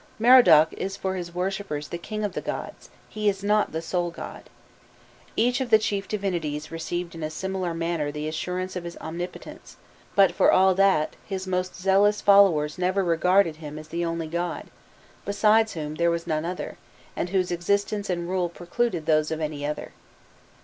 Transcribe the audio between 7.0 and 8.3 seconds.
in a similar manner the